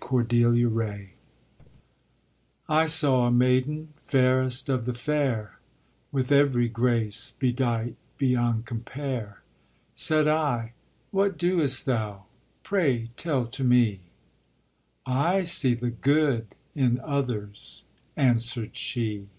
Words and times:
CORDELIA 0.00 0.68
RAY 0.68 1.14
I 2.68 2.84
saw 2.84 3.26
a 3.26 3.30
maiden, 3.32 3.94
fairest 3.96 4.68
of 4.68 4.84
the 4.84 4.92
fair, 4.92 5.60
With 6.12 6.30
every 6.30 6.68
grace 6.68 7.30
bedight 7.30 7.96
beyond 8.18 8.66
compare. 8.66 9.40
Said 9.94 10.26
I, 10.28 10.72
"What 11.10 11.38
doest 11.38 11.86
thou, 11.86 12.26
pray, 12.64 13.08
tell 13.16 13.46
to 13.46 13.64
me!" 13.64 14.00
"I 15.06 15.44
see 15.44 15.72
the 15.72 15.88
good 15.90 16.54
in 16.74 17.00
others," 17.00 17.84
answered 18.14 18.76
she. 18.76 19.30